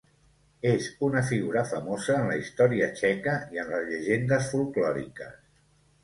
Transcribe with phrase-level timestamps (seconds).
[0.67, 5.37] És una figura famosa en la història txeca i en les llegendes folklòriques.